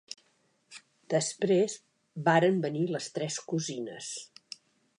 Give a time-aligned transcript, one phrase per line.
[1.13, 1.75] Després
[2.29, 4.09] varen venir les tres cosines